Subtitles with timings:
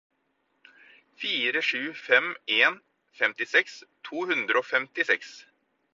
[1.23, 2.27] fire sju fem
[2.59, 2.79] en
[3.21, 3.77] femtiseks
[4.11, 5.35] to hundre og femtiseks